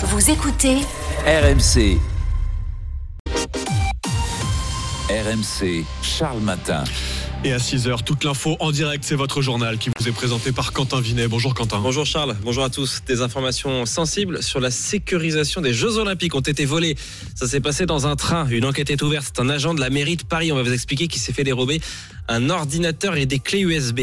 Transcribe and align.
Vous 0.00 0.30
écoutez 0.30 0.76
RMC. 1.26 1.98
RMC, 5.10 5.84
Charles 6.02 6.38
Matin. 6.38 6.84
Et 7.42 7.52
à 7.52 7.58
6h, 7.58 8.04
toute 8.04 8.22
l'info 8.22 8.56
en 8.60 8.70
direct, 8.70 9.02
c'est 9.04 9.16
votre 9.16 9.42
journal 9.42 9.76
qui 9.76 9.90
vous 9.96 10.08
est 10.08 10.12
présenté 10.12 10.52
par 10.52 10.72
Quentin 10.72 11.00
Vinet. 11.00 11.26
Bonjour 11.26 11.52
Quentin. 11.52 11.80
Bonjour 11.80 12.06
Charles, 12.06 12.36
bonjour 12.44 12.62
à 12.62 12.70
tous. 12.70 13.02
Des 13.08 13.22
informations 13.22 13.86
sensibles 13.86 14.40
sur 14.40 14.60
la 14.60 14.70
sécurisation 14.70 15.60
des 15.60 15.72
Jeux 15.74 15.96
Olympiques 15.98 16.36
ont 16.36 16.40
été 16.40 16.64
volées. 16.64 16.96
Ça 17.34 17.48
s'est 17.48 17.60
passé 17.60 17.84
dans 17.84 18.06
un 18.06 18.14
train. 18.14 18.46
Une 18.48 18.66
enquête 18.66 18.90
est 18.90 19.02
ouverte. 19.02 19.32
C'est 19.34 19.42
un 19.42 19.48
agent 19.48 19.74
de 19.74 19.80
la 19.80 19.90
mairie 19.90 20.16
de 20.16 20.22
Paris, 20.22 20.52
on 20.52 20.56
va 20.56 20.62
vous 20.62 20.72
expliquer, 20.72 21.08
qui 21.08 21.18
s'est 21.18 21.32
fait 21.32 21.44
dérober 21.44 21.80
un 22.28 22.50
ordinateur 22.50 23.16
et 23.16 23.26
des 23.26 23.38
clés 23.38 23.60
USB. 23.60 24.00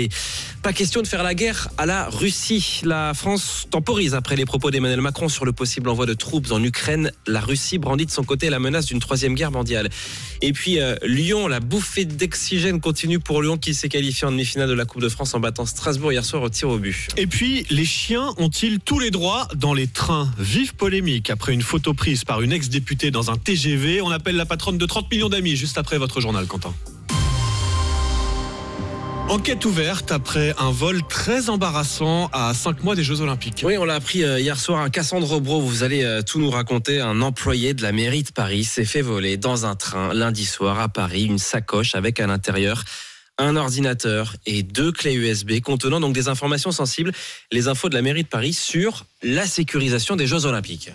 Pas 0.61 0.73
question 0.73 1.01
de 1.01 1.07
faire 1.07 1.21
la 1.21 1.35
guerre 1.35 1.69
à 1.77 1.85
la 1.85 2.09
Russie. 2.09 2.81
La 2.83 3.13
France 3.13 3.67
temporise 3.69 4.15
après 4.15 4.35
les 4.35 4.45
propos 4.45 4.71
d'Emmanuel 4.71 5.01
Macron 5.01 5.29
sur 5.29 5.45
le 5.45 5.51
possible 5.51 5.89
envoi 5.89 6.07
de 6.07 6.13
troupes 6.15 6.51
en 6.51 6.63
Ukraine. 6.63 7.11
La 7.27 7.39
Russie 7.39 7.77
brandit 7.77 8.07
de 8.07 8.11
son 8.11 8.23
côté 8.23 8.49
la 8.49 8.59
menace 8.59 8.87
d'une 8.87 8.99
troisième 8.99 9.35
guerre 9.35 9.51
mondiale. 9.51 9.89
Et 10.41 10.53
puis 10.53 10.79
euh, 10.79 10.95
Lyon, 11.03 11.47
la 11.47 11.59
bouffée 11.59 12.05
d'oxygène 12.05 12.81
continue 12.81 13.19
pour 13.19 13.43
Lyon 13.43 13.57
qui 13.57 13.73
s'est 13.73 13.89
qualifié 13.89 14.27
en 14.27 14.31
demi-finale 14.31 14.67
de 14.67 14.73
la 14.73 14.85
Coupe 14.85 15.01
de 15.01 15.09
France 15.09 15.35
en 15.35 15.39
battant 15.39 15.67
Strasbourg 15.67 16.11
hier 16.11 16.25
soir 16.25 16.41
au 16.41 16.49
tir 16.49 16.69
au 16.69 16.79
but. 16.79 17.09
Et 17.17 17.27
puis, 17.27 17.65
les 17.69 17.85
chiens 17.85 18.33
ont-ils 18.37 18.79
tous 18.79 18.99
les 18.99 19.11
droits 19.11 19.47
dans 19.55 19.73
les 19.73 19.87
trains? 19.87 20.31
Vive 20.39 20.73
polémique 20.75 21.29
après 21.29 21.53
une 21.53 21.61
photo 21.61 21.93
prise 21.93 22.23
par 22.23 22.41
une 22.41 22.51
ex-députée 22.51 23.11
dans 23.11 23.29
un 23.29 23.37
TGV. 23.37 24.01
On 24.01 24.09
appelle 24.09 24.35
la 24.35 24.45
patronne 24.45 24.79
de 24.79 24.85
30 24.85 25.11
millions 25.11 25.29
d'amis 25.29 25.55
juste 25.55 25.77
après 25.77 25.99
votre 25.99 26.21
journal, 26.21 26.47
Quentin. 26.47 26.73
Enquête 29.27 29.65
ouverte 29.65 30.11
après 30.11 30.53
un 30.59 30.69
vol 30.69 31.01
très 31.09 31.49
embarrassant 31.49 32.29
à 32.31 32.53
5 32.53 32.83
mois 32.83 32.95
des 32.95 33.03
Jeux 33.03 33.21
Olympiques. 33.21 33.63
Oui, 33.65 33.75
on 33.75 33.83
l'a 33.83 33.95
appris 33.95 34.23
euh, 34.23 34.39
hier 34.39 34.59
soir. 34.59 34.81
Un 34.81 34.91
Cassandre 34.91 35.41
Bro, 35.41 35.61
vous 35.61 35.81
allez 35.81 36.03
euh, 36.03 36.21
tout 36.21 36.39
nous 36.39 36.51
raconter. 36.51 37.01
Un 37.01 37.21
employé 37.21 37.73
de 37.73 37.81
la 37.81 37.91
mairie 37.91 38.21
de 38.21 38.31
Paris 38.31 38.63
s'est 38.63 38.85
fait 38.85 39.01
voler 39.01 39.37
dans 39.37 39.65
un 39.65 39.75
train 39.75 40.13
lundi 40.13 40.45
soir 40.45 40.79
à 40.79 40.89
Paris 40.89 41.25
une 41.25 41.39
sacoche 41.39 41.95
avec 41.95 42.19
à 42.19 42.27
l'intérieur 42.27 42.83
un 43.37 43.55
ordinateur 43.55 44.35
et 44.45 44.61
deux 44.61 44.91
clés 44.91 45.15
USB 45.15 45.59
contenant 45.59 45.99
donc 45.99 46.13
des 46.13 46.27
informations 46.27 46.71
sensibles, 46.71 47.11
les 47.51 47.67
infos 47.67 47.89
de 47.89 47.95
la 47.95 48.01
mairie 48.01 48.23
de 48.23 48.29
Paris 48.29 48.53
sur 48.53 49.05
la 49.23 49.45
sécurisation 49.47 50.15
des 50.15 50.27
Jeux 50.27 50.45
Olympiques. 50.45 50.91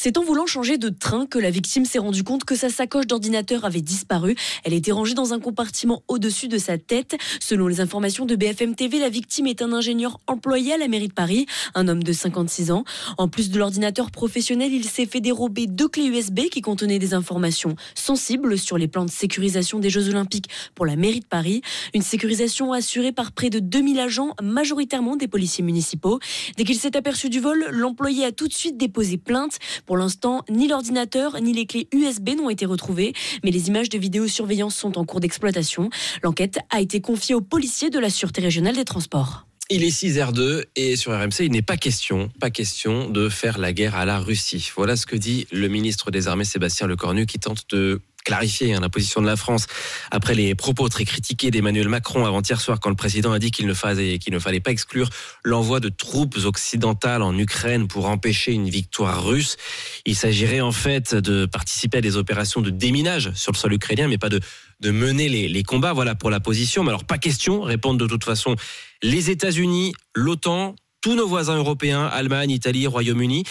C'est 0.00 0.16
en 0.16 0.22
voulant 0.22 0.46
changer 0.46 0.78
de 0.78 0.90
train 0.90 1.26
que 1.26 1.40
la 1.40 1.50
victime 1.50 1.84
s'est 1.84 1.98
rendue 1.98 2.22
compte 2.22 2.44
que 2.44 2.54
sa 2.54 2.68
sacoche 2.68 3.08
d'ordinateur 3.08 3.64
avait 3.64 3.80
disparu. 3.80 4.36
Elle 4.62 4.72
était 4.72 4.92
rangée 4.92 5.14
dans 5.14 5.32
un 5.32 5.40
compartiment 5.40 6.04
au-dessus 6.06 6.46
de 6.46 6.56
sa 6.56 6.78
tête. 6.78 7.16
Selon 7.40 7.66
les 7.66 7.80
informations 7.80 8.24
de 8.24 8.36
BFM 8.36 8.76
TV, 8.76 9.00
la 9.00 9.08
victime 9.08 9.48
est 9.48 9.60
un 9.60 9.72
ingénieur 9.72 10.20
employé 10.28 10.74
à 10.74 10.76
la 10.76 10.86
mairie 10.86 11.08
de 11.08 11.12
Paris, 11.12 11.46
un 11.74 11.88
homme 11.88 12.04
de 12.04 12.12
56 12.12 12.70
ans. 12.70 12.84
En 13.16 13.26
plus 13.26 13.50
de 13.50 13.58
l'ordinateur 13.58 14.12
professionnel, 14.12 14.72
il 14.72 14.84
s'est 14.84 15.04
fait 15.04 15.20
dérober 15.20 15.66
deux 15.66 15.88
clés 15.88 16.06
USB 16.06 16.42
qui 16.48 16.60
contenaient 16.60 17.00
des 17.00 17.12
informations 17.12 17.74
sensibles 17.96 18.56
sur 18.56 18.78
les 18.78 18.86
plans 18.86 19.04
de 19.04 19.10
sécurisation 19.10 19.80
des 19.80 19.90
Jeux 19.90 20.10
Olympiques 20.10 20.48
pour 20.76 20.86
la 20.86 20.94
mairie 20.94 21.20
de 21.20 21.26
Paris. 21.26 21.60
Une 21.92 22.02
sécurisation 22.02 22.72
assurée 22.72 23.10
par 23.10 23.32
près 23.32 23.50
de 23.50 23.58
2000 23.58 23.98
agents, 23.98 24.36
majoritairement 24.40 25.16
des 25.16 25.26
policiers 25.26 25.64
municipaux. 25.64 26.20
Dès 26.56 26.62
qu'il 26.62 26.78
s'est 26.78 26.96
aperçu 26.96 27.30
du 27.30 27.40
vol, 27.40 27.66
l'employé 27.72 28.24
a 28.24 28.30
tout 28.30 28.46
de 28.46 28.54
suite 28.54 28.76
déposé 28.76 29.16
plainte. 29.16 29.58
Pour 29.88 29.96
l'instant, 29.96 30.44
ni 30.50 30.68
l'ordinateur 30.68 31.40
ni 31.40 31.54
les 31.54 31.64
clés 31.64 31.88
USB 31.94 32.36
n'ont 32.36 32.50
été 32.50 32.66
retrouvées, 32.66 33.14
mais 33.42 33.50
les 33.50 33.68
images 33.68 33.88
de 33.88 33.96
vidéosurveillance 33.96 34.76
sont 34.76 34.98
en 34.98 35.06
cours 35.06 35.20
d'exploitation. 35.20 35.88
L'enquête 36.22 36.58
a 36.68 36.82
été 36.82 37.00
confiée 37.00 37.34
aux 37.34 37.40
policiers 37.40 37.88
de 37.88 37.98
la 37.98 38.10
Sûreté 38.10 38.42
régionale 38.42 38.76
des 38.76 38.84
transports. 38.84 39.46
Il 39.70 39.84
est 39.84 39.88
6h02 39.88 40.64
et 40.76 40.96
sur 40.96 41.12
RMC, 41.12 41.40
il 41.40 41.52
n'est 41.52 41.62
pas 41.62 41.78
question, 41.78 42.30
pas 42.38 42.50
question 42.50 43.08
de 43.08 43.30
faire 43.30 43.56
la 43.56 43.72
guerre 43.72 43.96
à 43.96 44.04
la 44.04 44.18
Russie. 44.18 44.70
Voilà 44.76 44.94
ce 44.94 45.06
que 45.06 45.16
dit 45.16 45.46
le 45.52 45.68
ministre 45.68 46.10
des 46.10 46.28
Armées 46.28 46.44
Sébastien 46.44 46.86
Lecornu 46.86 47.24
qui 47.24 47.38
tente 47.38 47.64
de 47.70 48.02
clarifier 48.28 48.74
hein, 48.74 48.80
la 48.80 48.90
position 48.90 49.22
de 49.22 49.26
la 49.26 49.36
France 49.36 49.66
après 50.10 50.34
les 50.34 50.54
propos 50.54 50.90
très 50.90 51.06
critiqués 51.06 51.50
d'Emmanuel 51.50 51.88
Macron 51.88 52.26
avant-hier 52.26 52.60
soir 52.60 52.78
quand 52.78 52.90
le 52.90 52.94
président 52.94 53.32
a 53.32 53.38
dit 53.38 53.50
qu'il 53.50 53.66
ne, 53.66 53.72
fallait, 53.72 54.60
pas 54.60 54.70
exclure 54.70 55.08
l'envoi 55.44 55.80
de 55.80 55.88
troupes 55.88 56.36
occidentales 56.44 57.22
en 57.22 57.36
Ukraine 57.38 57.88
pour 57.88 58.04
empêcher 58.06 58.52
une 58.52 58.68
victoire 58.68 59.24
russe. 59.24 59.56
Il 60.04 60.14
s'agirait 60.14 60.60
en 60.60 60.72
fait 60.72 61.14
de 61.14 61.46
participer 61.46 61.98
à 61.98 62.00
des 62.02 62.18
opérations 62.18 62.60
de 62.60 62.68
déminage 62.68 63.32
sur 63.32 63.52
le 63.52 63.56
sol 63.56 63.72
ukrainien, 63.72 64.08
mais 64.08 64.18
pas 64.18 64.28
de, 64.28 64.40
de 64.80 64.90
mener 64.90 65.30
les, 65.30 65.48
les 65.48 65.62
combats. 65.62 65.94
Voilà 65.94 66.14
pour 66.14 66.28
la 66.28 66.40
position. 66.40 66.82
Mais 66.82 66.90
alors 66.90 67.04
pas 67.04 67.16
question, 67.16 67.62
répondent 67.62 67.98
de 67.98 68.06
toute 68.06 68.24
façon 68.24 68.56
les 69.02 69.30
États-Unis, 69.30 69.94
l'OTAN, 70.14 70.76
tous 71.00 71.14
nos 71.14 71.26
voisins 71.26 71.56
européens, 71.56 72.04
Allemagne, 72.04 72.50
Italie, 72.50 72.86
Royaume-Uni. 72.86 73.44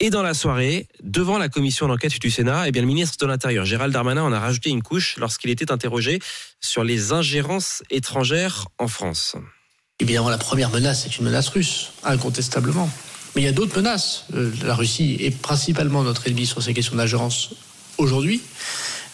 Et 0.00 0.10
dans 0.10 0.22
la 0.22 0.34
soirée, 0.34 0.88
devant 1.02 1.38
la 1.38 1.48
commission 1.48 1.86
d'enquête 1.86 2.18
du 2.20 2.30
Sénat, 2.30 2.66
eh 2.66 2.72
bien, 2.72 2.82
le 2.82 2.88
ministre 2.88 3.16
de 3.18 3.26
l'Intérieur, 3.26 3.64
Gérald 3.64 3.92
Darmanin, 3.92 4.22
en 4.22 4.32
a 4.32 4.40
rajouté 4.40 4.70
une 4.70 4.82
couche 4.82 5.16
lorsqu'il 5.18 5.50
était 5.50 5.70
interrogé 5.70 6.18
sur 6.60 6.82
les 6.82 7.12
ingérences 7.12 7.82
étrangères 7.90 8.66
en 8.78 8.88
France. 8.88 9.36
Évidemment, 10.00 10.30
la 10.30 10.38
première 10.38 10.70
menace, 10.70 11.04
c'est 11.04 11.16
une 11.18 11.24
menace 11.24 11.48
russe, 11.48 11.92
incontestablement. 12.02 12.90
Mais 13.34 13.42
il 13.42 13.44
y 13.44 13.48
a 13.48 13.52
d'autres 13.52 13.76
menaces. 13.76 14.26
Euh, 14.34 14.50
La 14.64 14.74
Russie 14.74 15.16
est 15.20 15.30
principalement 15.30 16.02
notre 16.02 16.26
ennemi 16.26 16.46
sur 16.46 16.60
ces 16.62 16.74
questions 16.74 16.96
d'ingérence 16.96 17.50
aujourd'hui, 17.96 18.42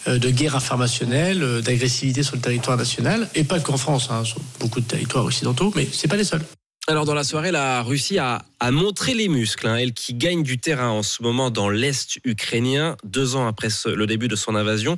euh, 0.09 0.19
de 0.19 0.31
guerre 0.31 0.57
informationnelle, 0.57 1.43
euh, 1.43 1.61
d'agressivité 1.61 2.23
sur 2.23 2.37
le 2.37 2.41
territoire 2.41 2.79
national, 2.79 3.29
et 3.35 3.45
pas 3.45 3.61
qu'en 3.61 3.77
France, 3.77 4.09
hein, 4.11 4.25
sur 4.25 4.41
beaucoup 4.59 4.81
de 4.81 4.87
territoires 4.87 5.27
occidentaux, 5.27 5.73
mais 5.77 5.87
c'est 5.93 6.09
pas 6.09 6.17
les 6.17 6.25
seuls. 6.25 6.43
Alors 6.91 7.05
dans 7.05 7.15
la 7.15 7.23
soirée, 7.23 7.53
la 7.53 7.83
Russie 7.83 8.19
a, 8.19 8.43
montré 8.73 9.15
les 9.15 9.29
muscles, 9.29 9.69
hein, 9.69 9.77
elle 9.77 9.93
qui 9.93 10.13
gagne 10.13 10.43
du 10.43 10.59
terrain 10.59 10.89
en 10.89 11.05
ce 11.05 11.23
moment 11.23 11.49
dans 11.49 11.69
l'Est 11.69 12.19
ukrainien, 12.25 12.97
deux 13.05 13.37
ans 13.37 13.47
après 13.47 13.69
le 13.87 14.07
début 14.09 14.27
de 14.27 14.35
son 14.35 14.57
invasion, 14.57 14.97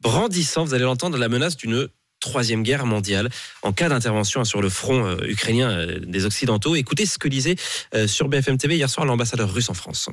brandissant, 0.00 0.64
vous 0.64 0.72
allez 0.72 0.84
l'entendre, 0.84 1.18
la 1.18 1.28
menace 1.28 1.56
d'une 1.56 1.88
troisième 2.20 2.62
guerre 2.62 2.86
mondiale 2.86 3.28
en 3.62 3.72
cas 3.72 3.88
d'intervention 3.88 4.42
hein, 4.42 4.44
sur 4.44 4.62
le 4.62 4.68
front 4.68 5.04
euh, 5.04 5.16
ukrainien 5.24 5.68
euh, 5.68 5.98
des 5.98 6.26
Occidentaux. 6.26 6.76
Écoutez 6.76 7.06
ce 7.06 7.18
que 7.18 7.26
disait 7.26 7.56
euh, 7.96 8.06
sur 8.06 8.28
BFM 8.28 8.56
TV 8.56 8.76
hier 8.76 8.88
soir 8.88 9.04
l'ambassadeur 9.04 9.52
russe 9.52 9.68
en 9.68 9.74
France. 9.74 10.10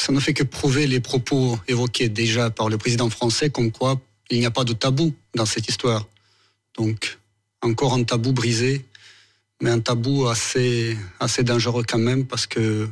Ça 0.00 0.10
ne 0.10 0.20
fait 0.20 0.32
que 0.32 0.42
prouver 0.42 0.86
les 0.86 1.00
propos 1.00 1.58
évoqués 1.68 2.08
déjà 2.08 2.48
par 2.48 2.70
le 2.70 2.78
président 2.78 3.10
français, 3.10 3.50
comme 3.50 3.72
quoi 3.72 4.00
il 4.30 4.38
n'y 4.38 4.46
a 4.46 4.50
pas 4.50 4.64
de 4.64 4.72
tabou 4.72 5.14
dans 5.34 5.44
cette 5.44 5.68
histoire. 5.68 6.06
Donc, 6.78 7.18
encore 7.60 7.92
un 7.92 8.04
tabou 8.04 8.32
brisé, 8.32 8.86
mais 9.62 9.70
un 9.70 9.80
tabou 9.80 10.26
assez, 10.26 10.96
dangereux 11.44 11.84
quand 11.88 11.98
même, 11.98 12.26
parce 12.26 12.46
que 12.46 12.88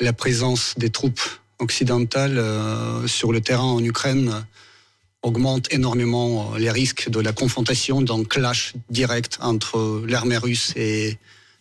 la 0.00 0.12
présence 0.12 0.74
des 0.76 0.90
troupes 0.90 1.22
occidentales 1.60 2.38
euh, 2.38 3.06
sur 3.06 3.32
le 3.32 3.40
terrain 3.40 3.62
en 3.62 3.82
Ukraine 3.82 4.44
augmente 5.22 5.72
énormément 5.72 6.54
euh, 6.54 6.58
les 6.58 6.70
risques 6.70 7.08
de 7.08 7.20
la 7.20 7.32
confrontation, 7.32 8.02
d'un 8.02 8.24
clash 8.24 8.74
direct 8.90 9.38
entre 9.40 10.02
l'armée 10.08 10.38
russe 10.38 10.72
et 10.74 11.18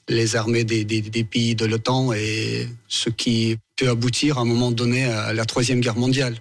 les 0.10 0.36
armées 0.36 0.64
des 0.64 1.24
pays 1.24 1.54
de 1.54 1.66
l'OTAN, 1.66 2.12
et 2.12 2.68
ce 2.88 3.10
qui 3.10 3.58
peut 3.78 3.90
aboutir 3.90 4.40
à 4.40 4.42
un 4.42 4.46
moment 4.46 4.72
donné 4.72 5.06
à 5.06 5.32
la 5.32 5.46
Troisième 5.46 5.80
Guerre 5.80 5.96
mondiale. 5.96 6.36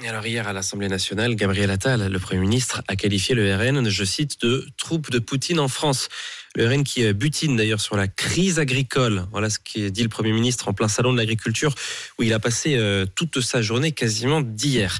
Alors 0.00 0.26
hier 0.26 0.48
à 0.48 0.54
l'Assemblée 0.54 0.88
nationale, 0.88 1.34
Gabriel 1.34 1.70
Attal, 1.70 2.10
le 2.10 2.18
Premier 2.18 2.40
ministre, 2.40 2.82
a 2.88 2.96
qualifié 2.96 3.34
le 3.34 3.54
RN, 3.54 3.90
je 3.90 4.04
cite, 4.04 4.40
de 4.40 4.66
troupe 4.78 5.10
de 5.10 5.18
Poutine 5.18 5.60
en 5.60 5.68
France. 5.68 6.08
Le 6.56 6.66
RN 6.66 6.82
qui 6.82 7.04
euh, 7.04 7.12
butine 7.12 7.56
d'ailleurs 7.56 7.80
sur 7.80 7.96
la 7.98 8.08
crise 8.08 8.58
agricole. 8.58 9.26
Voilà 9.32 9.50
ce 9.50 9.58
qu'a 9.58 9.90
dit 9.90 10.02
le 10.02 10.08
Premier 10.08 10.32
ministre 10.32 10.68
en 10.68 10.72
plein 10.72 10.88
salon 10.88 11.12
de 11.12 11.18
l'agriculture, 11.18 11.74
où 12.18 12.22
il 12.22 12.32
a 12.32 12.38
passé 12.38 12.76
euh, 12.76 13.04
toute 13.04 13.42
sa 13.42 13.60
journée 13.60 13.92
quasiment 13.92 14.40
d'hier. 14.40 14.98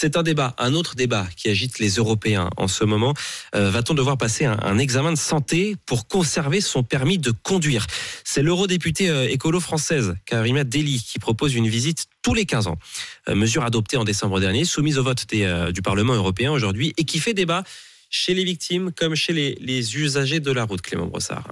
C'est 0.00 0.16
un 0.16 0.22
débat, 0.22 0.54
un 0.58 0.74
autre 0.74 0.94
débat 0.94 1.26
qui 1.34 1.48
agite 1.48 1.80
les 1.80 1.96
Européens 1.96 2.50
en 2.56 2.68
ce 2.68 2.84
moment. 2.84 3.14
Euh, 3.56 3.68
Va-t-on 3.72 3.94
devoir 3.94 4.16
passer 4.16 4.44
un, 4.44 4.78
examen 4.78 5.10
de 5.10 5.18
santé 5.18 5.74
pour 5.86 6.06
conserver 6.06 6.60
son 6.60 6.84
permis 6.84 7.18
de 7.18 7.32
conduire? 7.32 7.84
C'est 8.22 8.44
l'eurodéputée 8.44 9.10
euh, 9.10 9.28
écolo 9.28 9.58
française, 9.58 10.14
Karima 10.24 10.62
Deli, 10.62 11.02
qui 11.02 11.18
propose 11.18 11.56
une 11.56 11.66
visite 11.66 12.06
tous 12.22 12.32
les 12.32 12.46
15 12.46 12.68
ans. 12.68 12.78
Euh, 13.28 13.34
mesure 13.34 13.64
adoptée 13.64 13.96
en 13.96 14.04
décembre 14.04 14.38
dernier, 14.38 14.64
soumise 14.64 14.98
au 14.98 15.02
vote 15.02 15.26
du 15.26 15.82
Parlement 15.82 16.14
européen 16.14 16.52
aujourd'hui 16.52 16.94
et 16.96 17.02
qui 17.02 17.18
fait 17.18 17.34
débat 17.34 17.64
chez 18.08 18.34
les 18.34 18.44
victimes 18.44 18.92
comme 18.92 19.16
chez 19.16 19.32
les 19.32 19.96
usagers 19.96 20.38
de 20.38 20.52
la 20.52 20.62
route, 20.62 20.80
Clément 20.80 21.06
Brossard. 21.06 21.42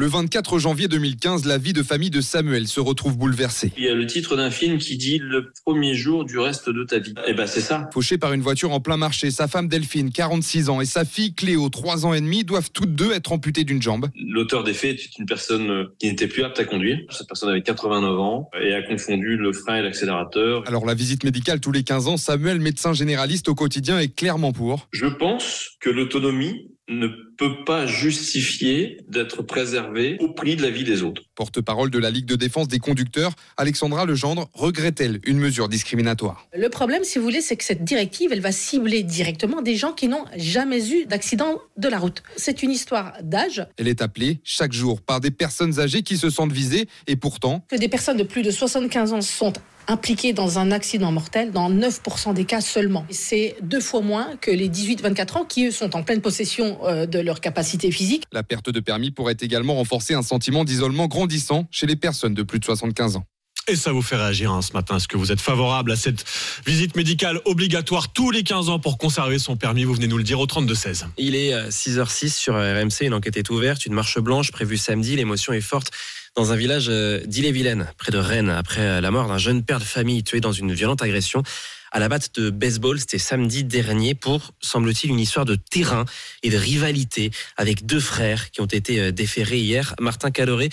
Le 0.00 0.06
24 0.06 0.60
janvier 0.60 0.86
2015, 0.86 1.44
la 1.44 1.58
vie 1.58 1.72
de 1.72 1.82
famille 1.82 2.10
de 2.10 2.20
Samuel 2.20 2.68
se 2.68 2.78
retrouve 2.78 3.18
bouleversée. 3.18 3.72
Il 3.76 3.82
y 3.82 3.88
a 3.88 3.94
le 3.96 4.06
titre 4.06 4.36
d'un 4.36 4.52
film 4.52 4.78
qui 4.78 4.96
dit 4.96 5.18
le 5.18 5.50
premier 5.64 5.96
jour 5.96 6.24
du 6.24 6.38
reste 6.38 6.70
de 6.70 6.84
ta 6.84 7.00
vie. 7.00 7.14
Eh 7.26 7.34
ben 7.34 7.48
c'est 7.48 7.60
ça. 7.60 7.90
Fauché 7.92 8.16
par 8.16 8.32
une 8.32 8.40
voiture 8.40 8.70
en 8.70 8.78
plein 8.78 8.96
marché, 8.96 9.32
sa 9.32 9.48
femme 9.48 9.66
Delphine, 9.66 10.12
46 10.12 10.68
ans, 10.68 10.80
et 10.80 10.84
sa 10.84 11.04
fille 11.04 11.34
Cléo, 11.34 11.68
3 11.68 12.06
ans 12.06 12.14
et 12.14 12.20
demi, 12.20 12.44
doivent 12.44 12.70
toutes 12.72 12.94
deux 12.94 13.10
être 13.10 13.32
amputées 13.32 13.64
d'une 13.64 13.82
jambe. 13.82 14.06
L'auteur 14.14 14.62
des 14.62 14.72
faits 14.72 15.00
est 15.00 15.18
une 15.18 15.26
personne 15.26 15.68
euh, 15.68 15.92
qui 15.98 16.06
n'était 16.06 16.28
plus 16.28 16.44
apte 16.44 16.60
à 16.60 16.64
conduire. 16.64 17.00
Cette 17.10 17.26
personne 17.26 17.48
avait 17.48 17.62
89 17.62 18.20
ans 18.20 18.50
et 18.62 18.74
a 18.74 18.82
confondu 18.82 19.36
le 19.36 19.52
frein 19.52 19.78
et 19.78 19.82
l'accélérateur. 19.82 20.62
Alors 20.68 20.86
la 20.86 20.94
visite 20.94 21.24
médicale 21.24 21.58
tous 21.58 21.72
les 21.72 21.82
15 21.82 22.06
ans, 22.06 22.16
Samuel, 22.16 22.60
médecin 22.60 22.92
généraliste 22.92 23.48
au 23.48 23.56
quotidien, 23.56 23.98
est 23.98 24.14
clairement 24.14 24.52
pour. 24.52 24.86
Je 24.92 25.06
pense 25.06 25.70
que 25.80 25.90
l'autonomie 25.90 26.68
ne 26.88 27.06
peut 27.06 27.64
pas 27.64 27.86
justifier 27.86 28.98
d'être 29.08 29.42
préservé 29.42 30.16
au 30.20 30.28
prix 30.28 30.56
de 30.56 30.62
la 30.62 30.70
vie 30.70 30.84
des 30.84 31.02
autres. 31.02 31.22
Porte-parole 31.34 31.90
de 31.90 31.98
la 31.98 32.10
Ligue 32.10 32.26
de 32.26 32.34
défense 32.34 32.68
des 32.68 32.78
conducteurs, 32.78 33.32
Alexandra 33.56 34.06
Legendre 34.06 34.48
regrette-t-elle 34.54 35.20
une 35.24 35.38
mesure 35.38 35.68
discriminatoire? 35.68 36.48
Le 36.56 36.68
problème, 36.68 37.04
si 37.04 37.18
vous 37.18 37.24
voulez, 37.24 37.40
c'est 37.40 37.56
que 37.56 37.64
cette 37.64 37.84
directive, 37.84 38.32
elle 38.32 38.40
va 38.40 38.52
cibler 38.52 39.02
directement 39.02 39.62
des 39.62 39.76
gens 39.76 39.92
qui 39.92 40.08
n'ont 40.08 40.24
jamais 40.36 40.90
eu 40.90 41.06
d'accident 41.06 41.60
de 41.76 41.88
la 41.88 41.98
route. 41.98 42.22
C'est 42.36 42.62
une 42.62 42.70
histoire 42.70 43.12
d'âge. 43.22 43.66
Elle 43.76 43.88
est 43.88 44.02
appelée 44.02 44.40
chaque 44.42 44.72
jour 44.72 45.00
par 45.02 45.20
des 45.20 45.30
personnes 45.30 45.78
âgées 45.78 46.02
qui 46.02 46.16
se 46.16 46.30
sentent 46.30 46.52
visées 46.52 46.88
et 47.06 47.16
pourtant... 47.16 47.64
Que 47.68 47.76
des 47.76 47.88
personnes 47.88 48.16
de 48.16 48.24
plus 48.24 48.42
de 48.42 48.50
75 48.50 49.12
ans 49.12 49.20
sont 49.20 49.52
impliqués 49.88 50.32
dans 50.32 50.58
un 50.58 50.70
accident 50.70 51.10
mortel 51.10 51.50
dans 51.50 51.70
9% 51.70 52.34
des 52.34 52.44
cas 52.44 52.60
seulement. 52.60 53.06
C'est 53.10 53.56
deux 53.62 53.80
fois 53.80 54.02
moins 54.02 54.36
que 54.36 54.50
les 54.50 54.68
18-24 54.68 55.38
ans 55.38 55.44
qui, 55.44 55.66
eux, 55.66 55.70
sont 55.70 55.96
en 55.96 56.02
pleine 56.02 56.20
possession 56.20 56.78
euh, 56.84 57.06
de 57.06 57.18
leur 57.18 57.40
capacité 57.40 57.90
physique. 57.90 58.24
La 58.30 58.42
perte 58.42 58.70
de 58.70 58.80
permis 58.80 59.10
pourrait 59.10 59.36
également 59.40 59.74
renforcer 59.74 60.14
un 60.14 60.22
sentiment 60.22 60.64
d'isolement 60.64 61.06
grandissant 61.06 61.66
chez 61.70 61.86
les 61.86 61.96
personnes 61.96 62.34
de 62.34 62.42
plus 62.42 62.60
de 62.60 62.64
75 62.64 63.16
ans. 63.16 63.24
Et 63.70 63.76
ça 63.76 63.92
vous 63.92 64.00
fait 64.00 64.16
réagir 64.16 64.50
hein, 64.52 64.62
ce 64.62 64.72
matin. 64.72 64.96
Est-ce 64.96 65.08
que 65.08 65.18
vous 65.18 65.30
êtes 65.30 65.42
favorable 65.42 65.92
à 65.92 65.96
cette 65.96 66.24
visite 66.66 66.96
médicale 66.96 67.38
obligatoire 67.44 68.12
tous 68.12 68.30
les 68.30 68.42
15 68.42 68.70
ans 68.70 68.78
pour 68.78 68.96
conserver 68.96 69.38
son 69.38 69.56
permis? 69.56 69.84
Vous 69.84 69.92
venez 69.92 70.06
nous 70.06 70.16
le 70.16 70.22
dire 70.22 70.40
au 70.40 70.46
32-16. 70.46 71.04
Il 71.18 71.34
est 71.34 71.52
6h06 71.68 72.24
euh, 72.24 72.28
sur 72.28 72.54
RMC. 72.54 73.06
Une 73.06 73.14
enquête 73.14 73.36
est 73.36 73.50
ouverte. 73.50 73.84
Une 73.84 73.92
marche 73.92 74.18
blanche 74.20 74.52
prévue 74.52 74.78
samedi. 74.78 75.16
L'émotion 75.16 75.52
est 75.52 75.60
forte 75.60 75.90
dans 76.38 76.52
un 76.52 76.56
village 76.56 76.86
euh, 76.88 77.20
d'Ille-et-Vilaine, 77.26 77.88
près 77.98 78.12
de 78.12 78.18
Rennes, 78.18 78.48
après 78.48 78.80
euh, 78.80 79.00
la 79.00 79.10
mort 79.10 79.26
d'un 79.26 79.38
jeune 79.38 79.64
père 79.64 79.80
de 79.80 79.84
famille 79.84 80.22
tué 80.22 80.38
dans 80.40 80.52
une 80.52 80.72
violente 80.72 81.02
agression 81.02 81.42
à 81.90 81.98
la 81.98 82.08
batte 82.08 82.32
de 82.36 82.50
baseball. 82.50 83.00
C'était 83.00 83.18
samedi 83.18 83.64
dernier 83.64 84.14
pour, 84.14 84.52
semble-t-il, 84.60 85.10
une 85.10 85.18
histoire 85.18 85.44
de 85.44 85.56
terrain 85.56 86.04
et 86.44 86.50
de 86.50 86.56
rivalité 86.56 87.32
avec 87.56 87.86
deux 87.86 87.98
frères 87.98 88.52
qui 88.52 88.60
ont 88.60 88.66
été 88.66 89.00
euh, 89.00 89.10
déférés 89.10 89.58
hier. 89.58 89.96
Martin 90.00 90.30
Caloré, 90.30 90.68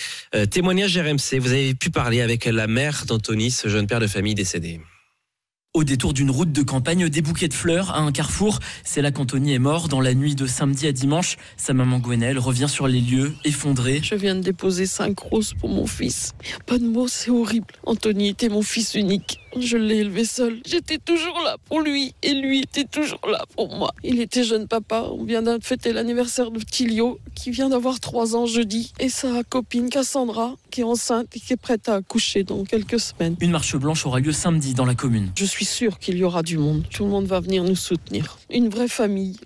témoignage 0.52 0.96
RMC. 1.00 1.40
Vous 1.40 1.52
avez 1.52 1.74
pu 1.74 1.90
parler 1.90 2.22
avec 2.22 2.46
la 2.46 2.68
mère 2.68 3.06
d'Anthony, 3.08 3.50
ce 3.50 3.68
jeune 3.68 3.88
père 3.88 4.00
de 4.00 4.08
famille 4.08 4.36
décédé. 4.36 4.82
Au 5.76 5.84
détour 5.84 6.14
d'une 6.14 6.32
route 6.32 6.54
de 6.54 6.62
campagne, 6.62 7.10
des 7.10 7.22
bouquets 7.22 7.50
de 7.50 7.54
fleurs 7.54 7.94
à 7.94 8.00
un 8.00 8.14
carrefour. 8.14 8.60
C'est 8.86 9.02
là 9.02 9.12
qu'Anthony 9.12 9.52
est 9.52 9.60
mort 9.60 9.90
dans 9.90 10.00
la 10.00 10.14
nuit 10.14 10.34
de 10.34 10.48
samedi 10.48 10.88
à 10.88 10.94
dimanche. 10.94 11.36
Sa 11.58 11.74
maman 11.74 12.00
Gwenelle 12.00 12.40
revient 12.40 12.70
sur 12.70 12.88
les 12.88 13.02
lieux, 13.02 13.34
effondrée. 13.44 14.00
Je 14.02 14.16
viens 14.16 14.36
de 14.36 14.40
déposer 14.40 14.86
cinq 14.86 15.20
roses 15.20 15.54
pour 15.54 15.68
mon 15.68 15.86
fils. 15.86 16.32
Il 16.46 16.56
a 16.56 16.60
pas 16.66 16.78
de 16.78 16.86
mots, 16.88 17.10
c'est 17.10 17.30
horrible. 17.30 17.68
Anthony 17.86 18.30
était 18.30 18.48
mon 18.48 18.62
fils 18.62 18.96
unique. 18.96 19.42
Je 19.60 19.78
l'ai 19.78 19.98
élevé 19.98 20.26
seul. 20.26 20.60
J'étais 20.66 20.98
toujours 20.98 21.40
là 21.44 21.58
pour 21.66 21.82
lui 21.82 22.14
et 22.22 22.34
lui 22.34 22.62
était 22.62 22.84
toujours 22.84 23.28
là 23.30 23.46
pour 23.56 23.76
moi. 23.76 23.94
Il 24.04 24.20
était 24.20 24.44
jeune 24.44 24.68
papa. 24.68 25.08
On 25.12 25.24
vient 25.24 25.42
de 25.42 25.58
fêter 25.62 25.94
l'anniversaire 25.94 26.52
de 26.52 26.60
Tilio 26.60 27.20
qui 27.36 27.52
vient 27.52 27.70
d'avoir 27.70 28.00
trois 28.00 28.36
ans 28.36 28.46
jeudi 28.46 28.94
et 29.00 29.10
sa 29.10 29.44
copine 29.44 29.90
Cassandra 29.90 30.56
qui 30.72 30.82
est 30.82 30.86
enceinte 30.86 31.28
et 31.36 31.40
qui 31.40 31.54
est 31.54 31.58
prête 31.58 31.88
à 31.88 31.96
accoucher 31.96 32.44
dans 32.44 32.64
quelques 32.66 33.00
semaines. 33.00 33.36
Une 33.40 33.52
marche 33.52 33.76
blanche 33.78 34.06
aura 34.06 34.20
lieu 34.20 34.34
samedi 34.34 34.74
dans 34.74 34.86
la 34.86 34.96
commune. 34.96 35.32
Je 35.38 35.46
suis 35.46 35.66
sûre 35.66 36.00
qu'il 36.00 36.18
y 36.18 36.24
aura 36.24 36.44
du 36.44 36.58
monde. 36.58 36.84
Tout 36.90 37.06
le 37.06 37.10
monde 37.10 37.26
va 37.26 37.40
venir 37.40 37.64
nous 37.64 37.76
soutenir. 37.76 38.38
Une 38.50 38.70
vraie 38.70 38.90
famille. 38.90 39.38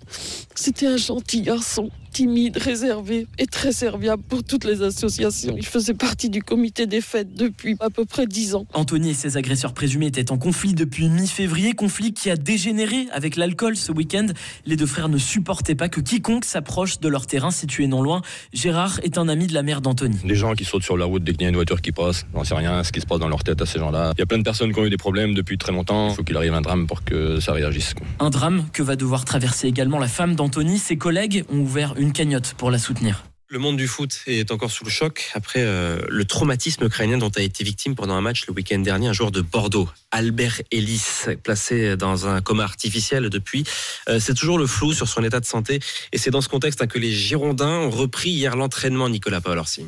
C'était 0.54 0.86
un 0.86 0.96
gentil 0.96 1.42
garçon 1.42 1.90
timide, 2.10 2.56
réservé 2.56 3.26
et 3.38 3.46
très 3.46 3.72
serviable 3.72 4.22
pour 4.22 4.42
toutes 4.42 4.64
les 4.64 4.82
associations. 4.82 5.54
Il 5.56 5.66
faisait 5.66 5.94
partie 5.94 6.28
du 6.28 6.42
comité 6.42 6.86
des 6.86 7.00
fêtes 7.00 7.34
depuis 7.34 7.76
à 7.80 7.90
peu 7.90 8.04
près 8.04 8.26
dix 8.26 8.54
ans. 8.54 8.66
Anthony 8.74 9.10
et 9.10 9.14
ses 9.14 9.36
agresseurs 9.36 9.72
présumés 9.72 10.06
étaient 10.06 10.30
en 10.32 10.38
conflit 10.38 10.74
depuis 10.74 11.08
mi-février, 11.08 11.72
conflit 11.72 12.12
qui 12.12 12.30
a 12.30 12.36
dégénéré 12.36 13.06
avec 13.12 13.36
l'alcool 13.36 13.76
ce 13.76 13.92
week-end. 13.92 14.26
Les 14.66 14.76
deux 14.76 14.86
frères 14.86 15.08
ne 15.08 15.18
supportaient 15.18 15.74
pas 15.74 15.88
que 15.88 16.00
quiconque 16.00 16.44
s'approche 16.44 17.00
de 17.00 17.08
leur 17.08 17.26
terrain 17.26 17.50
situé 17.50 17.86
non 17.86 18.02
loin. 18.02 18.22
Gérard 18.52 19.00
est 19.02 19.18
un 19.18 19.28
ami 19.28 19.46
de 19.46 19.54
la 19.54 19.62
mère 19.62 19.80
d'Anthony. 19.80 20.18
Les 20.24 20.34
gens 20.34 20.54
qui 20.54 20.64
sautent 20.64 20.82
sur 20.82 20.96
la 20.96 21.04
route 21.04 21.22
dès 21.22 21.32
qu'il 21.32 21.42
y 21.42 21.46
a 21.46 21.48
une 21.48 21.54
voiture 21.54 21.80
qui 21.80 21.92
passe, 21.92 22.26
j'en 22.34 22.44
sais 22.44 22.54
rien 22.54 22.82
ce 22.82 22.92
qui 22.92 23.00
se 23.00 23.06
passe 23.06 23.20
dans 23.20 23.28
leur 23.28 23.44
tête 23.44 23.60
à 23.62 23.66
ces 23.66 23.78
gens-là. 23.78 24.12
Il 24.16 24.20
y 24.20 24.22
a 24.22 24.26
plein 24.26 24.38
de 24.38 24.42
personnes 24.42 24.72
qui 24.72 24.80
ont 24.80 24.84
eu 24.84 24.90
des 24.90 24.96
problèmes 24.96 25.34
depuis 25.34 25.58
très 25.58 25.72
longtemps. 25.72 26.10
Il 26.10 26.16
faut 26.16 26.24
qu'il 26.24 26.36
arrive 26.36 26.54
un 26.54 26.60
drame 26.60 26.86
pour 26.86 27.04
que 27.04 27.40
ça 27.40 27.52
réagisse. 27.52 27.94
Un 28.18 28.30
drame 28.30 28.66
que 28.72 28.82
va 28.82 28.96
devoir 28.96 29.24
traverser 29.24 29.68
également 29.68 29.98
la 29.98 30.08
femme 30.08 30.34
d'Anthony. 30.34 30.78
Ses 30.78 30.96
collègues 30.96 31.44
ont 31.50 31.58
ouvert 31.58 31.94
une 31.96 31.99
cagnotte 32.08 32.54
pour 32.56 32.70
la 32.70 32.78
soutenir. 32.78 33.24
Le 33.52 33.58
monde 33.58 33.76
du 33.76 33.88
foot 33.88 34.20
est 34.26 34.52
encore 34.52 34.70
sous 34.70 34.84
le 34.84 34.90
choc 34.90 35.30
après 35.34 35.60
euh, 35.60 36.00
le 36.08 36.24
traumatisme 36.24 36.84
ukrainien 36.84 37.18
dont 37.18 37.30
a 37.36 37.42
été 37.42 37.64
victime 37.64 37.96
pendant 37.96 38.14
un 38.14 38.20
match 38.20 38.46
le 38.46 38.54
week-end 38.54 38.78
dernier 38.78 39.08
un 39.08 39.12
joueur 39.12 39.32
de 39.32 39.40
Bordeaux, 39.40 39.88
Albert 40.12 40.62
Ellis, 40.70 41.02
placé 41.42 41.96
dans 41.96 42.28
un 42.28 42.40
coma 42.42 42.62
artificiel 42.62 43.28
depuis. 43.28 43.64
Euh, 44.08 44.20
c'est 44.20 44.34
toujours 44.34 44.56
le 44.56 44.68
flou 44.68 44.92
sur 44.92 45.08
son 45.08 45.24
état 45.24 45.40
de 45.40 45.46
santé 45.46 45.80
et 46.12 46.18
c'est 46.18 46.30
dans 46.30 46.40
ce 46.40 46.48
contexte 46.48 46.80
hein, 46.80 46.86
que 46.86 46.98
les 47.00 47.10
Girondins 47.10 47.76
ont 47.76 47.90
repris 47.90 48.30
hier 48.30 48.54
l'entraînement 48.54 49.08
Nicolas 49.08 49.40
Paolorsi. 49.40 49.84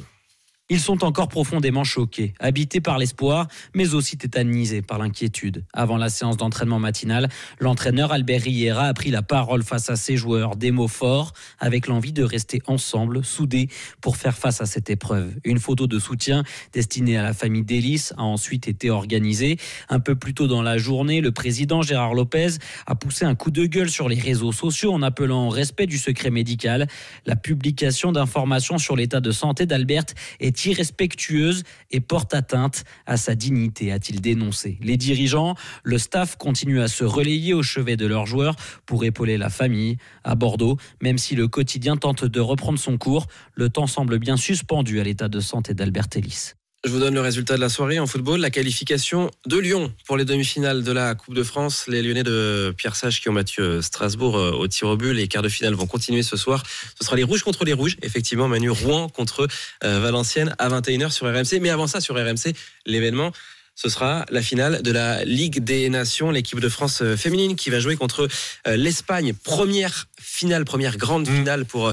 Ils 0.68 0.80
sont 0.80 1.04
encore 1.04 1.28
profondément 1.28 1.84
choqués, 1.84 2.34
habités 2.38 2.80
par 2.80 2.96
l'espoir, 2.96 3.48
mais 3.74 3.94
aussi 3.94 4.16
tétanisés 4.16 4.80
par 4.80 4.98
l'inquiétude. 4.98 5.64
Avant 5.74 5.96
la 5.96 6.08
séance 6.08 6.36
d'entraînement 6.36 6.78
matinale, 6.78 7.28
l'entraîneur 7.58 8.12
Albert 8.12 8.42
Riera 8.42 8.86
a 8.86 8.94
pris 8.94 9.10
la 9.10 9.22
parole 9.22 9.64
face 9.64 9.90
à 9.90 9.96
ses 9.96 10.16
joueurs, 10.16 10.56
des 10.56 10.70
mots 10.70 10.88
forts, 10.88 11.32
avec 11.58 11.88
l'envie 11.88 12.12
de 12.12 12.22
rester 12.22 12.62
ensemble, 12.68 13.24
soudés, 13.24 13.68
pour 14.00 14.16
faire 14.16 14.38
face 14.38 14.60
à 14.60 14.66
cette 14.66 14.88
épreuve. 14.88 15.34
Une 15.44 15.58
photo 15.58 15.86
de 15.86 15.98
soutien 15.98 16.44
destinée 16.72 17.18
à 17.18 17.22
la 17.22 17.34
famille 17.34 17.64
d'Hélice 17.64 18.14
a 18.16 18.22
ensuite 18.22 18.68
été 18.68 18.88
organisée. 18.88 19.58
Un 19.88 20.00
peu 20.00 20.14
plus 20.14 20.32
tôt 20.32 20.46
dans 20.46 20.62
la 20.62 20.78
journée, 20.78 21.20
le 21.20 21.32
président 21.32 21.82
Gérard 21.82 22.14
Lopez 22.14 22.52
a 22.86 22.94
poussé 22.94 23.24
un 23.24 23.34
coup 23.34 23.50
de 23.50 23.66
gueule 23.66 23.90
sur 23.90 24.08
les 24.08 24.18
réseaux 24.18 24.52
sociaux 24.52 24.92
en 24.92 25.02
appelant 25.02 25.48
au 25.48 25.50
respect 25.50 25.86
du 25.86 25.98
secret 25.98 26.30
médical. 26.30 26.86
La 27.26 27.36
publication 27.36 28.12
d'informations 28.12 28.78
sur 28.78 28.96
l'état 28.96 29.20
de 29.20 29.32
santé 29.32 29.66
d'Albert 29.66 30.04
est 30.40 30.51
irrespectueuse 30.64 31.62
et 31.90 32.00
porte 32.00 32.34
atteinte 32.34 32.84
à 33.06 33.16
sa 33.16 33.34
dignité, 33.34 33.92
a-t-il 33.92 34.20
dénoncé. 34.20 34.78
Les 34.82 34.96
dirigeants, 34.96 35.54
le 35.82 35.98
staff 35.98 36.36
continuent 36.36 36.80
à 36.80 36.88
se 36.88 37.04
relayer 37.04 37.54
au 37.54 37.62
chevet 37.62 37.96
de 37.96 38.06
leurs 38.06 38.26
joueurs 38.26 38.56
pour 38.86 39.04
épauler 39.04 39.38
la 39.38 39.50
famille. 39.50 39.96
À 40.24 40.34
Bordeaux, 40.34 40.76
même 41.00 41.18
si 41.18 41.34
le 41.34 41.48
quotidien 41.48 41.96
tente 41.96 42.24
de 42.24 42.40
reprendre 42.40 42.78
son 42.78 42.98
cours, 42.98 43.26
le 43.54 43.68
temps 43.68 43.86
semble 43.86 44.18
bien 44.18 44.36
suspendu 44.36 45.00
à 45.00 45.04
l'état 45.04 45.28
de 45.28 45.40
santé 45.40 45.74
d'Albert 45.74 46.08
Ellis. 46.14 46.52
Je 46.84 46.90
vous 46.90 46.98
donne 46.98 47.14
le 47.14 47.20
résultat 47.20 47.54
de 47.54 47.60
la 47.60 47.68
soirée 47.68 48.00
en 48.00 48.08
football. 48.08 48.40
La 48.40 48.50
qualification 48.50 49.30
de 49.46 49.56
Lyon 49.56 49.92
pour 50.04 50.16
les 50.16 50.24
demi-finales 50.24 50.82
de 50.82 50.90
la 50.90 51.14
Coupe 51.14 51.34
de 51.34 51.44
France. 51.44 51.86
Les 51.86 52.02
Lyonnais 52.02 52.24
de 52.24 52.74
Pierre 52.76 52.96
Sage 52.96 53.20
qui 53.20 53.28
ont 53.28 53.32
battu 53.32 53.60
euh, 53.60 53.80
Strasbourg 53.80 54.36
euh, 54.36 54.50
au 54.50 54.66
tir 54.66 54.88
au 54.88 54.96
but. 54.96 55.12
Les 55.12 55.28
quarts 55.28 55.44
de 55.44 55.48
finale 55.48 55.74
vont 55.74 55.86
continuer 55.86 56.24
ce 56.24 56.36
soir. 56.36 56.64
Ce 56.98 57.04
sera 57.04 57.14
les 57.14 57.22
Rouges 57.22 57.44
contre 57.44 57.64
les 57.64 57.72
Rouges. 57.72 57.98
Effectivement, 58.02 58.48
Manu 58.48 58.70
Rouen 58.70 59.08
contre 59.08 59.46
euh, 59.84 60.00
Valenciennes 60.00 60.56
à 60.58 60.68
21h 60.70 61.10
sur 61.10 61.28
RMC. 61.28 61.60
Mais 61.60 61.70
avant 61.70 61.86
ça, 61.86 62.00
sur 62.00 62.16
RMC, 62.16 62.52
l'événement 62.84 63.30
ce 63.74 63.88
sera 63.88 64.26
la 64.30 64.42
finale 64.42 64.82
de 64.82 64.92
la 64.92 65.24
Ligue 65.24 65.64
des 65.64 65.88
Nations, 65.88 66.30
l'équipe 66.30 66.60
de 66.60 66.68
France 66.68 67.00
euh, 67.02 67.16
féminine 67.16 67.56
qui 67.56 67.70
va 67.70 67.80
jouer 67.80 67.96
contre 67.96 68.28
euh, 68.66 68.76
l'Espagne. 68.76 69.32
Première 69.32 70.08
finale, 70.20 70.64
première 70.64 70.98
grande 70.98 71.28
mm. 71.28 71.34
finale 71.34 71.64
pour 71.64 71.88
euh, 71.88 71.92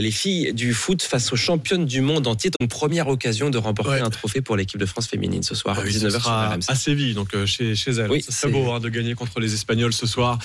les 0.00 0.10
filles 0.10 0.52
du 0.54 0.72
foot 0.72 1.02
face 1.02 1.32
aux 1.32 1.36
championnes 1.36 1.84
du 1.84 2.00
monde 2.00 2.26
entier. 2.26 2.50
Une 2.60 2.68
première 2.68 3.08
occasion 3.08 3.50
de 3.50 3.58
remporter 3.58 4.00
un 4.00 4.10
trophée 4.10 4.40
pour 4.40 4.56
l'équipe 4.56 4.78
de 4.78 4.86
France 4.86 5.08
féminine 5.08 5.42
ce 5.42 5.54
soir 5.54 5.78
à 5.78 5.84
19h 5.84 6.20
ah 6.26 6.56
à 6.68 6.74
Séville, 6.74 7.14
donc 7.14 7.44
chez, 7.44 7.74
chez 7.74 7.90
elle. 7.90 8.10
Oui, 8.10 8.24
c'est 8.26 8.48
beau 8.48 8.70
hein, 8.70 8.80
de 8.80 8.88
gagner 8.88 9.14
contre 9.14 9.40
les 9.40 9.52
Espagnols 9.52 9.92
ce 9.92 10.06
soir. 10.06 10.38